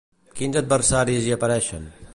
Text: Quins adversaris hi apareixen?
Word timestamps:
Quins 0.39 0.57
adversaris 0.61 1.29
hi 1.29 1.37
apareixen? 1.37 1.89